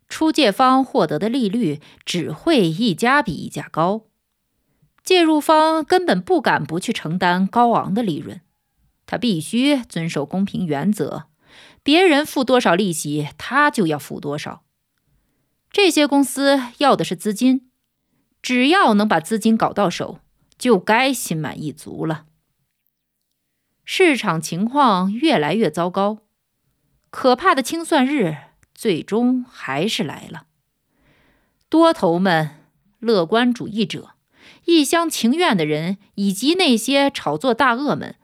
[0.09, 4.03] 出借方获得的利率只会一家比一家高，
[5.03, 8.43] 介入方根本不敢不去承担高昂的利润，
[9.07, 11.29] 他必须遵守公平原则。
[11.83, 14.63] 别人付多少利息，他就要付多少。
[15.73, 17.71] 这些公司要的是资金，
[18.43, 20.19] 只要能把资金搞到手，
[20.61, 22.27] 就该心满意足了。
[23.85, 26.19] 市场情况越来越糟糕，
[27.09, 28.37] 可怕的清算日
[28.75, 30.47] 最终还是来了。
[31.71, 32.67] 多头们、
[32.99, 34.11] 乐观主义者、
[34.67, 38.17] 一厢情愿的人，以及那些炒作大鳄们。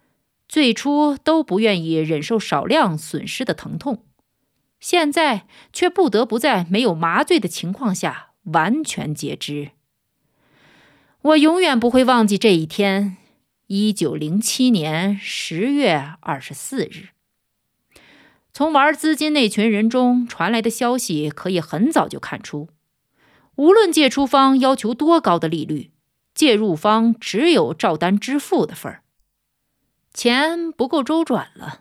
[0.46, 4.04] 最初都不愿意忍受少量损失的疼痛，
[4.78, 9.72] 现在却不得不在没有麻醉的情况下完全截肢。
[11.26, 13.16] 我永远不会忘记这一天：
[13.66, 17.08] 一九零七年十月二十四日。
[18.52, 22.68] 从玩资金那群人中传来的消息，可以很早就看出，
[23.56, 25.90] 无论借出方要求多高的利率，
[26.32, 29.02] 借入方只有照单支付的份儿。
[30.14, 31.80] 钱不够周转了。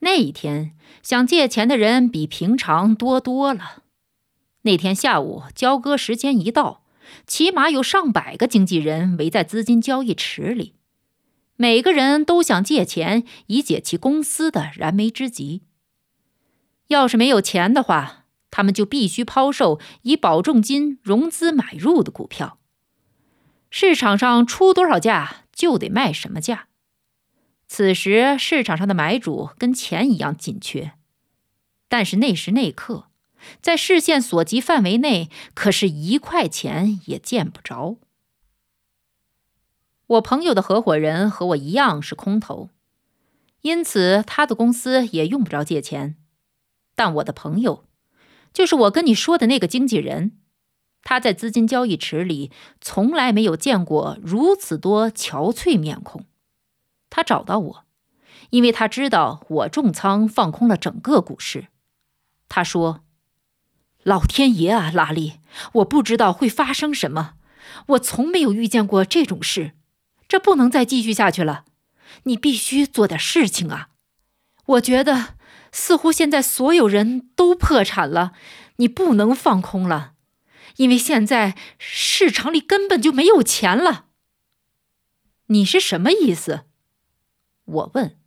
[0.00, 3.84] 那一天，想借钱的人比平常多多了。
[4.62, 6.79] 那天下午交割时间一到，
[7.30, 10.74] 起码有上百个经纪人围在资金交易池里，
[11.54, 15.62] 每个人都想借钱以解其公司的燃眉之急。
[16.88, 22.58] 要是没有钱的话，他们就必须抛售以保证金融资买入的股票。
[23.70, 26.66] 市场上出多少价，就得卖什么价。
[27.68, 30.94] 此时市场上的买主跟钱一样紧缺，
[31.88, 33.09] 但是那时那刻，
[33.60, 37.96] 在视线所及范围内，可是一块钱也见不着。
[40.06, 42.70] 我朋友的合伙人和我一样是空头，
[43.60, 46.16] 因此他的公司也用不着借钱。
[46.96, 47.84] 但我的朋友，
[48.52, 50.38] 就是我跟你说的那个经纪人，
[51.02, 52.50] 他在资金交易池里
[52.80, 56.24] 从来没有见过如此多憔悴面孔。
[57.08, 57.84] 他找到我，
[58.50, 61.68] 因为他知道我重仓放空了整个股市。
[62.48, 63.04] 他说
[64.02, 65.40] ：“老天爷啊，拉力，
[65.74, 67.34] 我不知道会发生什么，
[67.88, 69.72] 我从没有遇见过这种事，
[70.26, 71.64] 这不能再继续下去了。
[72.24, 73.90] 你必须做点事情啊！
[74.66, 75.34] 我觉得
[75.70, 78.32] 似乎现在所有人都破产了，
[78.76, 80.14] 你不能放空了，
[80.76, 84.06] 因为现在市场里根本就没有钱了。
[85.46, 86.64] 你是什么意思？”
[87.64, 88.18] 我问，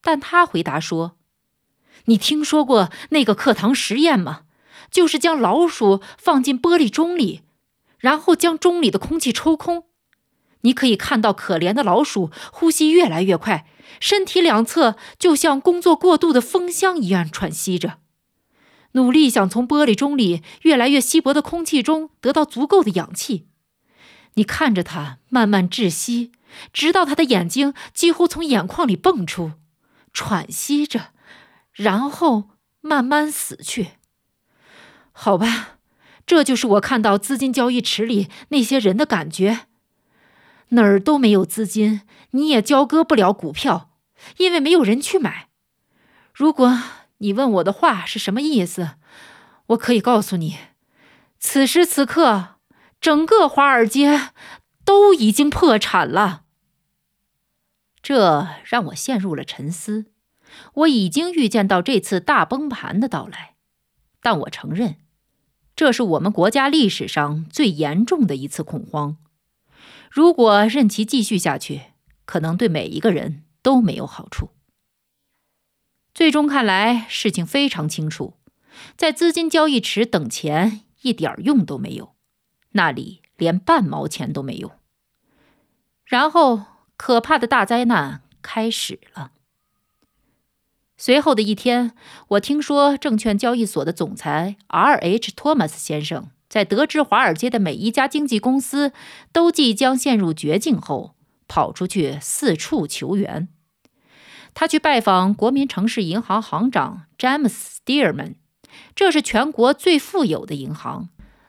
[0.00, 1.18] 但他回答说
[2.06, 4.43] ：“你听说过那个课堂实验吗？
[4.94, 7.40] 就是将老鼠放进玻璃钟里，
[7.98, 9.86] 然后将钟里的空气抽空。
[10.60, 13.66] 你可以看到可怜的老鼠呼吸越来越快，
[13.98, 17.98] 身体两侧就像工作过度的风箱一样喘息着，
[18.92, 23.48] 努力想从玻璃钟里越来越稀薄的空气中得到足够的氧气。
[24.34, 26.30] 你看着它慢慢窒息。”
[26.72, 29.54] 直到它的眼睛几乎从眼眶里蹦出，
[30.12, 31.06] 喘息着，
[31.72, 33.94] 然后慢慢死去。
[35.16, 35.78] 好吧，
[36.26, 39.66] 这就是我看到资金交易池里那些人的感觉。
[40.70, 42.02] 哪儿都没有资金，
[42.32, 43.90] 你也交割不了股票，
[44.38, 45.50] 因为没有人去买。
[46.32, 46.82] 如果
[47.18, 48.96] 你问我的话是什么意思，
[49.66, 50.56] 我可以告诉你：
[51.38, 52.56] 此时此刻，
[53.00, 54.30] 整个华尔街
[54.84, 56.42] 都已经破产了。
[58.02, 60.06] 这让我陷入了沉思。
[60.74, 63.54] 我已经预见到这次大崩盘的到来，
[64.20, 64.96] 但我承认，
[65.76, 69.16] 这是我们国家历史上最严重的一次恐慌。
[70.10, 71.82] 如果任其继续下去，
[72.24, 74.50] 可能对每一个人都没有好处。
[76.14, 78.34] 最终看来，事情非常清楚，
[78.96, 82.14] 在资金交易池等钱一点用都没有，
[82.70, 84.72] 那里连半毛钱都没有。
[86.04, 86.62] 然后，
[86.96, 89.32] 可怕的大灾难开始了。
[90.96, 91.92] 随后的一天，
[92.28, 95.32] 我听说证券交易所的总裁 R.H.
[95.34, 98.92] 托马斯先生在得知华尔街的每一家经纪公司
[99.32, 101.16] 都即将陷入绝境后，
[101.48, 103.48] 跑出去四处求援。
[104.54, 108.36] 他去拜访国民城市银行行长詹姆斯·蒂尔曼，
[108.94, 111.08] 这是全国最富有的银行，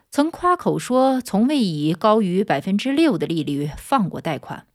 [0.09, 4.65] 曾夸口说从未以高于百分之六的利率放过贷款。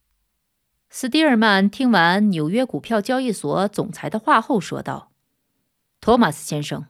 [0.93, 5.13] 斯蒂尔曼听完纽约股票交易所总裁的话后说道
[6.03, 6.87] ：“托马斯先生，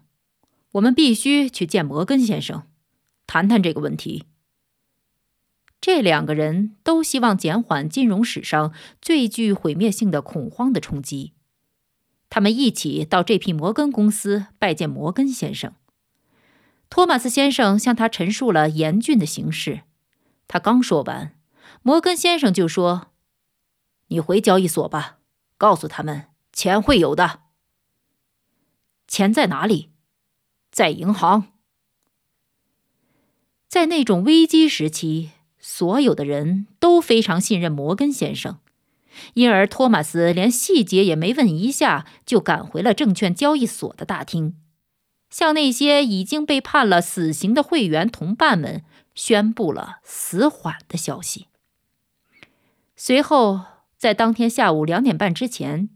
[0.73, 2.63] 我们必须去见摩根先生，
[3.27, 4.25] 谈谈这个问题。”
[5.83, 8.73] 这两个人都希望减缓金融史上
[9.03, 11.35] 最具毁灭性的恐慌的冲击。
[12.31, 15.75] 他们一起到这批摩根公司拜见摩根先生。
[16.89, 19.83] 托马斯先生向他陈述了严峻的形势。
[20.49, 21.35] 他刚说完，
[21.83, 23.09] 摩根先生就说
[24.11, 25.19] ：“你回交易所吧，
[25.59, 27.41] 告诉他们钱会有的。
[29.09, 29.91] 钱在哪里？
[30.71, 31.49] 在银行。
[33.67, 35.33] 在那种危机时期。”
[35.63, 38.61] 所有的人都非常信任摩根先生，
[39.35, 44.57] 因而托马斯连细节也没问一下，就赶回了证券交易所的大厅，
[45.29, 48.83] 向那些已经被判了死刑的会员同伴们
[49.15, 51.49] 宣布了死缓的消息。
[52.97, 53.61] 随后，
[54.01, 55.91] 在当天下午两点半之前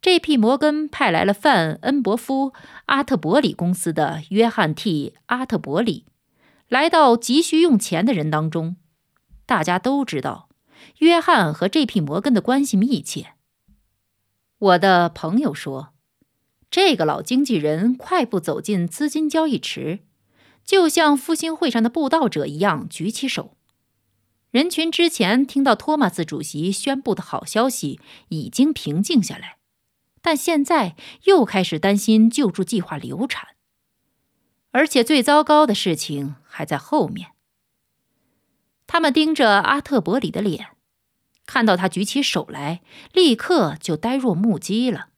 [0.00, 0.38] ，J.P.
[0.38, 2.54] 摩根派来了范恩伯夫
[2.86, 6.06] 阿特伯里公司的约翰 ·T· 阿特伯里，
[6.68, 8.76] 来到急需用钱的人当中。
[9.44, 10.48] 大家都知道，
[11.00, 12.00] 约翰和 J.P.
[12.00, 13.34] 摩根的关系密切。
[14.58, 15.92] 我的朋友说，
[16.70, 19.98] 这个老经纪人快步走进资金交易池，
[20.64, 23.58] 就像复兴会上的布道者一样举起手。
[24.52, 27.98] 人群之前听到托马斯主席宣布的好消息
[28.28, 29.56] 已经平静下来，
[30.20, 30.94] 但现在
[31.24, 33.56] 又开始担心救助计划流产，
[34.70, 37.30] 而且最糟糕的事情还在后面。
[38.86, 40.76] 他们盯着阿特伯里的脸，
[41.46, 42.82] 看到他举起手来，
[43.14, 45.08] 立刻就呆若木鸡了。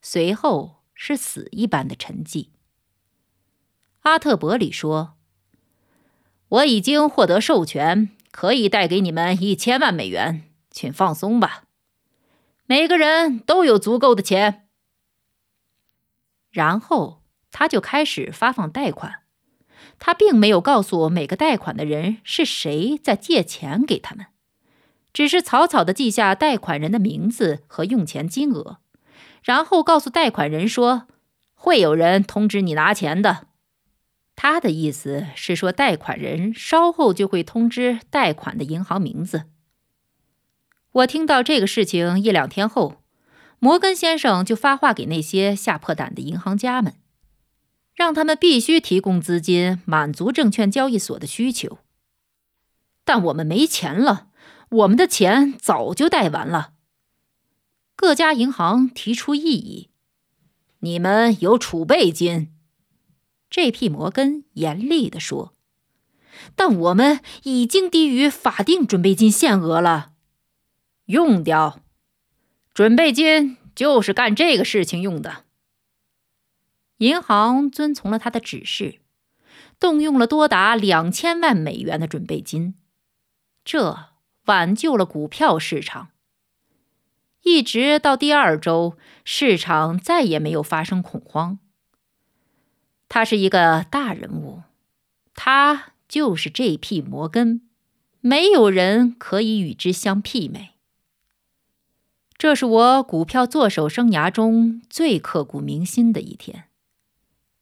[0.00, 2.48] 随后是死一般的沉寂。
[4.00, 5.18] 阿特伯里说
[6.48, 11.64] ：“我已经获得授权，可以带给你们一千万美元，请放松吧，
[12.66, 14.68] 每个人都有足够的钱。”
[16.52, 17.20] 然后
[17.50, 19.22] 他就开始发放贷款。
[19.98, 24.26] 他并没有告诉每个贷款的人是谁在借钱给他们，
[25.12, 28.78] 只是草草的记下贷款人的名字和用钱金额，
[29.42, 31.08] 然后告诉贷款人说
[31.54, 33.47] ：“会有人通知你拿钱的。”
[34.40, 39.46] 他的意思是说，贷款人稍后就会通知贷款的银行名字。
[40.92, 43.02] 我听到这个事情一两天后，
[43.58, 46.94] 摩根先生就发话给那些吓破胆的银行家们。
[47.96, 51.78] 让他们必须提供资金满足证券交易所的需求，
[53.04, 54.28] 但我们没钱了，
[54.68, 56.74] 我们的钱早就贷完了。
[57.96, 59.90] 各家银行提出异议
[60.78, 62.52] ：“你们有储备金。
[63.50, 63.88] ”J.P.
[63.88, 65.54] 摩根严厉地说
[66.54, 70.12] ：“但我们已经低于法定准备金限额了，
[71.06, 71.80] 用掉。
[72.74, 75.44] 准备金就是干这个事情用的。”
[76.98, 79.00] 银行遵从了他的指示，
[79.80, 82.74] 动用了多达两千万美元的准备金，
[83.64, 84.10] 这
[84.44, 86.10] 挽救了股票市场。
[87.42, 91.60] 一直到第二周，市场再也没有发生恐慌。
[93.08, 94.62] 他是一个大人物，
[95.34, 97.62] 他就是这匹摩根，
[98.20, 100.70] 没有人可以与之相媲美。
[102.36, 106.64] 这是我股票做手生涯中最刻骨铭心的一天。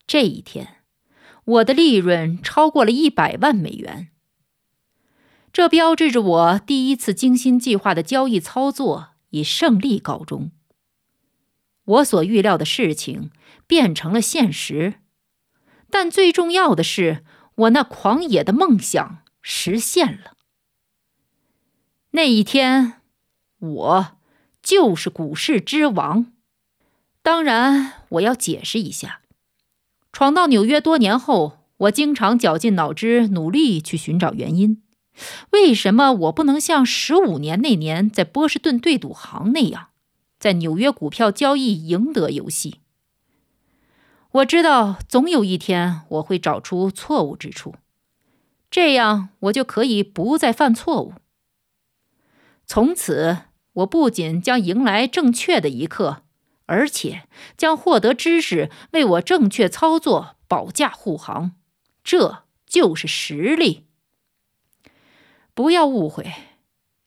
[0.06, 0.78] 这一天，
[1.44, 4.08] 我的利润超过了一百万美元。
[5.52, 10.50] 这标志着我第一次精心计划的交易操作以胜利告终。
[11.84, 13.30] 我所预料的事情
[13.66, 14.96] 变成了现实，
[15.98, 17.24] 但最重要的是，
[17.54, 20.34] 我那狂野的梦想实现了。
[22.10, 23.00] 那一天，
[23.58, 24.06] 我
[24.62, 26.30] 就是股市之王。
[27.22, 29.22] 当然，我要解释一下。
[30.12, 34.82] 闯到纽约多年后，我经常绞尽脑汁努力去寻找原因，
[35.52, 39.88] 为什么我不能像十五年那年在波士顿对赌行那样，
[40.38, 42.80] 在纽约股票交易赢得游戏？
[44.36, 47.76] 我知道总有一天我会找出错误之处，
[48.70, 51.14] 这样我就可以不再犯错误。
[52.66, 53.38] 从此，
[53.72, 56.24] 我不仅将迎来正确的一刻，
[56.66, 57.22] 而且
[57.56, 61.52] 将获得知识为我正确操作保驾护航。
[62.04, 63.86] 这就是实力。
[65.54, 66.30] 不要误会，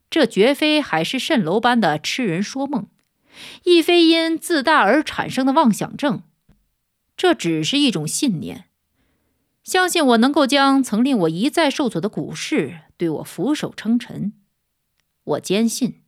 [0.09, 2.87] 这绝非海市蜃楼般的痴人说梦，
[3.65, 6.23] 亦非因自大而产生的妄想症。
[7.19, 8.69] 这只是一种信念，
[9.61, 14.31] 相信我能够将曾令我一再受挫的股市对我俯首称臣。
[15.25, 16.01] 我坚信，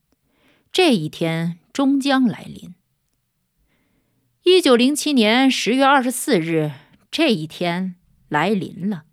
[0.72, 2.76] 这一天终将来临。
[4.43, 6.72] 一九零七年十月二十四日，
[7.12, 7.95] 这一天
[8.30, 9.03] 来临了。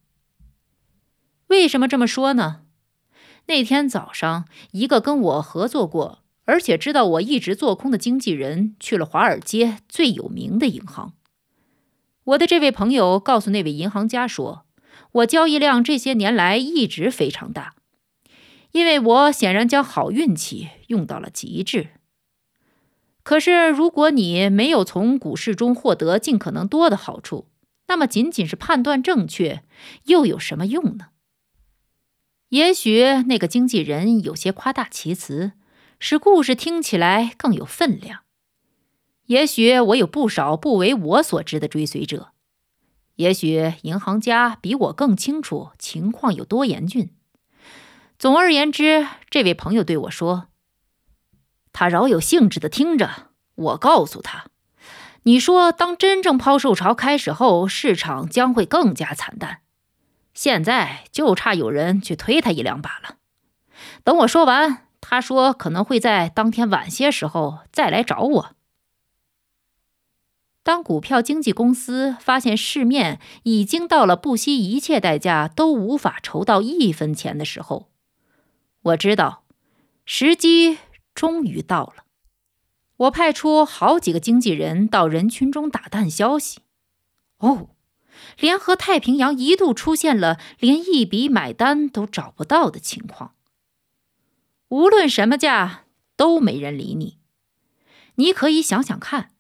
[1.49, 2.63] 为什么这么说呢？
[3.47, 11.15] 那天早上，一个跟我合作过，而且知道我一直做空的经纪人去了华尔街最有名的银行。
[12.29, 14.67] 我的这位朋友告诉那位银行家说
[15.13, 17.75] ：“我交易量这些年来一直非常大，
[18.73, 21.89] 因为我显然将好运气用到了极致。
[23.23, 27.47] 可是，如果你没有从股市中获得尽可能多的好处，
[27.87, 29.63] 那么仅仅是判断正确
[30.05, 31.07] 又有什么用呢？”
[32.51, 35.53] 也许那个经纪人有些夸大其词，
[35.99, 38.21] 使故事听起来更有分量。
[39.29, 42.33] 也许我有不少不为我所知的追随者，
[43.17, 47.11] 也许银行家比我更清楚情况有多严峻。
[48.19, 50.47] 总而言之，这位朋友对我说
[51.75, 54.47] ：“他饶有兴致的听着。”我告诉他
[55.25, 59.61] ：“你说，当真正抛售潮开始后，市场将会更加惨淡。
[60.33, 63.17] 现在就差有人去推他一两把了。”
[64.03, 68.51] 等我说完，他说：“可能会在当天晚些时候再来找我。”
[70.69, 77.89] 当股票经纪公司发现市面已经到了不惜一切代价都无法筹到一分钱的时候，
[78.83, 79.45] 我知道
[80.05, 80.77] 时机
[81.15, 82.05] 终于到了。
[82.99, 86.61] 我派出好几个经纪人到人群中打探消息。
[87.39, 87.71] 哦，
[88.39, 93.33] 联合太平洋一度出现了连一笔买单都找不到的情况。
[94.69, 97.17] 无论什么价，都没人理你。
[98.17, 99.31] 你可以想想看。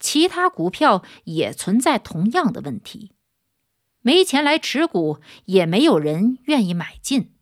[0.00, 3.12] 其他股票也存在同样的问题，
[4.00, 7.34] 没钱来持股，也没有人愿意买进。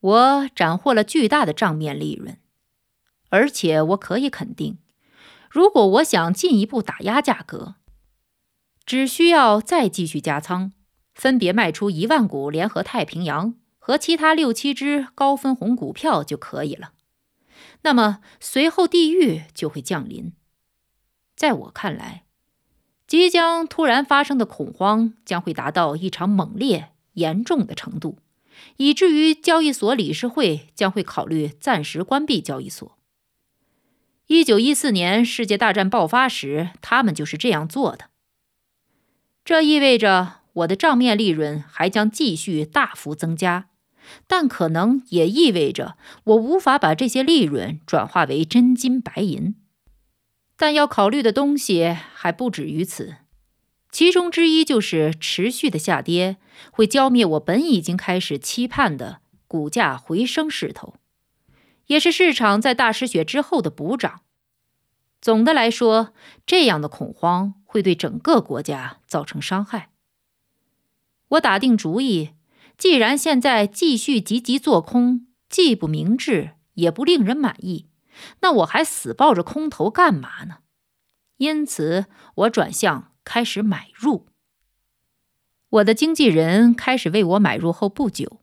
[0.00, 2.38] 我斩获了巨大的账面利润，
[3.30, 4.78] 而且我可以肯定，
[5.48, 7.76] 如果我想进一步打压价格，
[8.84, 10.72] 只需要再继续加仓，
[11.14, 16.92] 分别卖出一万股联合太平洋和其他六七只高分红股票就可以了。
[17.82, 20.32] 那么随后地狱就会降临。
[21.38, 22.24] 在我看来，
[23.06, 28.18] 即将突然发生的恐慌将会达到一场猛烈、严重的程度，
[28.76, 32.98] 以至于交易所理事会将会考虑暂时关闭交易所。
[34.26, 38.06] 一九一四年世界大战爆发时，他们就是这样做的。
[39.44, 43.68] 这意味着我的账面利润还将继续大幅增加，
[44.26, 49.54] 但可能也意味着我无法把这些利润转化为真金白银。
[50.60, 53.18] 但要考虑的东西还不止于此，
[53.92, 56.36] 其中之一就是持续的下跌
[56.72, 60.96] 会浇灭我本已经开始期盼的股价回升势头，
[61.86, 64.22] 也是市场在大失血之后的补涨。
[65.20, 66.12] 总的来说，
[66.44, 69.90] 这样的恐慌会对整个国家造成伤害。
[71.28, 72.30] 我打定主意，
[72.76, 77.87] 既然现在继续积极做空，既不明智，也不令人满意。
[78.40, 80.58] 那我还死抱着空头干嘛呢？
[81.36, 84.26] 因此，我转向开始买入。
[85.70, 88.40] 我的经纪人开始为我买入后不久，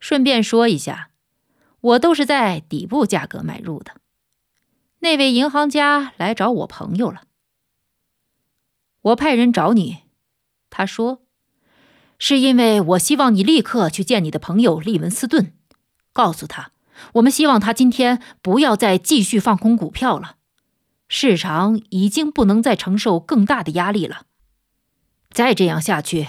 [0.00, 1.10] 顺便说一下，
[1.80, 4.00] 我都是在底部价格买入的。
[5.00, 7.22] 那位银行家来找我朋友了，
[9.02, 9.98] 我派人找你，
[10.70, 11.22] 他说，
[12.18, 15.52] 是因为我希望你立刻去见你的朋友利文斯顿，
[16.12, 16.72] 告诉他。
[17.14, 20.36] 我们希望他今天不要再继续放空股票了，
[21.08, 24.22] 市场已经不能再承受更大的压力了。
[25.30, 26.26] 再这样下去，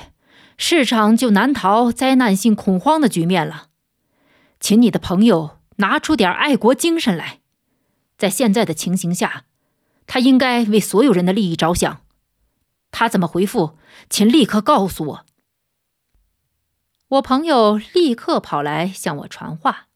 [0.57, 3.67] 市场就难逃灾难性恐慌的局面了。
[4.59, 7.39] 请你的朋友拿出点爱国精神来，
[8.17, 9.45] 在现在的情形下，
[10.05, 12.01] 他应该为所有人的利益着想。
[12.91, 13.77] 他怎么回复？
[14.09, 15.25] 请立刻告诉我。
[17.09, 19.87] 我朋友立刻跑来向我传话，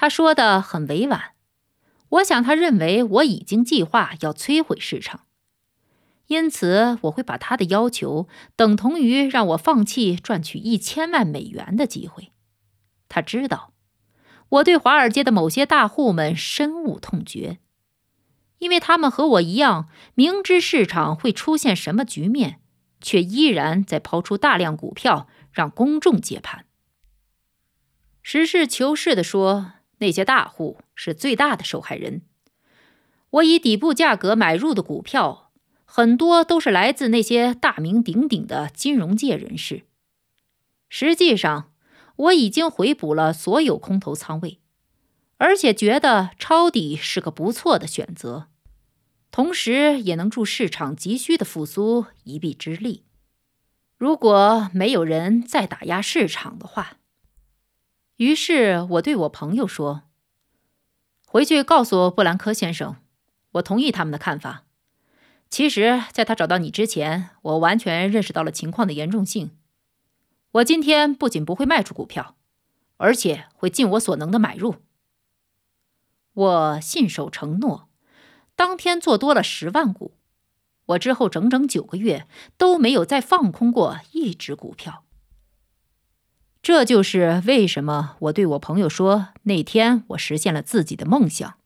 [0.00, 1.32] 他说的很委婉。
[2.10, 5.26] 我想他认为我已经计划要摧毁市场，
[6.28, 12.30] 因此我会把他的要求等同于让我放弃赚取一千万美元的机会。
[13.08, 13.72] 他知道
[14.50, 17.58] 我对华尔街的某些大户们深恶痛绝，
[18.58, 22.60] 因为他们和我一样，明知市场会出现什么局面，
[23.00, 25.26] 却依然在抛出大量股票。
[25.50, 26.66] 让公众接盘。
[28.22, 32.22] 实事求是地说，那些大户是最大的受害人。
[33.30, 35.50] 我以底部价格买入的股票，
[35.84, 39.82] 很多都是来自那些大名鼎鼎的金融界人士。
[40.88, 41.72] 实际上，
[42.16, 44.58] 我已经回补了所有空头仓位，
[45.36, 48.48] 而且觉得抄底是个不错的选择，
[49.30, 53.04] 同时也能助市场急需的复苏一臂之力。
[53.98, 56.96] 如果没有人再打压市场的话，
[58.18, 60.02] 于是我对我朋友说
[61.24, 62.96] ：“回去告诉布兰科先生，
[63.52, 64.64] 我同意他们的看法。
[65.48, 69.52] 其实，在他找到你之前，我完全认识到了情况的严重性。
[70.50, 72.34] 我今天不仅不会卖出股票，
[72.96, 74.76] 而且会尽我所能的买入。
[76.34, 77.88] 我信守承诺，
[78.56, 80.14] 当天做多了十万股。”
[80.86, 85.04] 我之后整整九个月都没有再放空过一只股票。
[86.60, 91.58] 这就是为什么我对我朋友说，那天我实现了自己的梦想，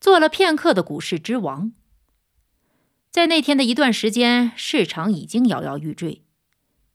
[0.00, 1.72] 做了片刻的股市之王。
[3.10, 6.22] 在那天的一段时间，市场已经摇摇欲坠，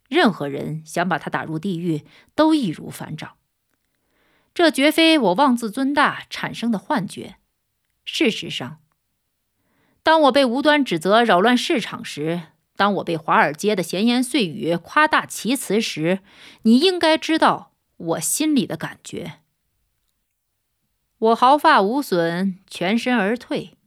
[0.07, 3.33] 任何人想把它打入地狱都易如反掌。
[4.53, 7.37] 这绝非我妄自尊大产生的幻觉，
[8.05, 8.77] 事实上。
[10.03, 12.43] 当我被无端指责扰乱市场时，
[12.81, 16.21] 当我被华尔街的闲言碎语夸大其词时，
[16.63, 19.33] 你应该知道我心里的感觉。
[21.19, 23.77] 我毫发无损，全身而退。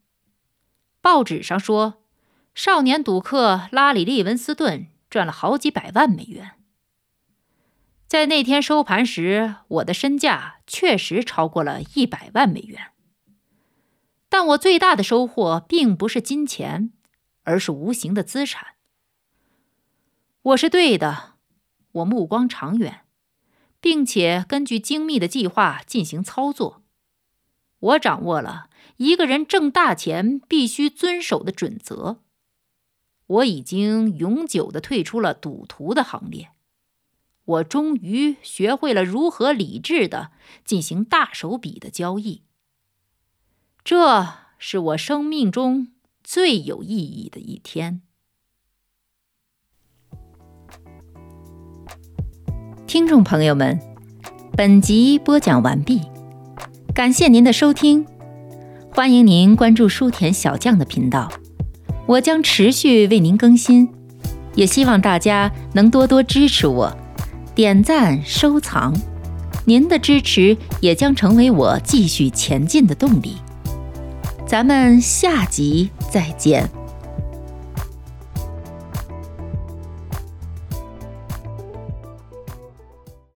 [1.00, 2.04] 报纸上说，
[2.54, 6.52] 少年赌客拉里·利文斯顿赚了好几百万美元。
[8.06, 12.92] 在那天收盘时，我的身价确实超过了一百万美元。
[14.28, 16.92] 但我最大的收获并不是金钱，
[17.42, 18.68] 而是无形的资产。
[20.44, 21.36] 我是对的，
[21.92, 23.06] 我目光长远，
[23.80, 26.82] 并且根据精密的计划进行操作。
[27.78, 28.68] 我掌握了
[28.98, 32.20] 一个人挣大钱必须遵守的准则。
[33.26, 36.50] 我已经永久的退出了赌徒的行列。
[37.46, 40.30] 我终于学会了如何理智的
[40.62, 42.42] 进行大手笔的交易。
[43.82, 45.88] 这是我生命中
[46.22, 48.02] 最有意义的一天。
[52.94, 53.80] 听众朋友们，
[54.56, 56.00] 本集播讲完毕，
[56.94, 58.06] 感谢您的收听，
[58.92, 61.28] 欢迎您关注书田小将的频道，
[62.06, 63.88] 我将持续为您更新，
[64.54, 66.96] 也希望大家能多多支持我，
[67.52, 68.94] 点赞收藏，
[69.64, 73.38] 您的支持也将成为我继续前进的动力。
[74.46, 76.70] 咱们下集再见。